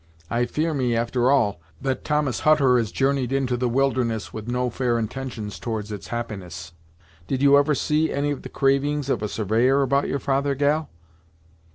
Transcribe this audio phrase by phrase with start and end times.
[0.31, 4.71] I fear me, after all, that Thomas Hutter has journeyed into the wilderness with no
[4.71, 6.73] fair intentions towards its happiness.
[7.27, 10.89] Did you ever see any of the cravings of a surveyor about your father, gal?"